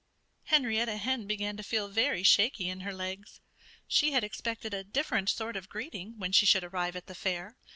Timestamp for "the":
7.05-7.13